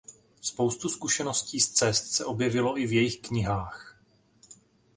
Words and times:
Spoustu 0.41 0.89
zkušeností 0.89 1.59
z 1.59 1.71
cest 1.71 2.11
se 2.11 2.25
objevilo 2.25 2.77
i 2.77 2.87
v 2.87 2.91
jejich 2.93 3.17
knihách. 3.17 3.97